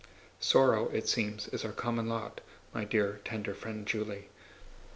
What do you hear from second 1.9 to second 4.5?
lot, my dear, tender friend Julie.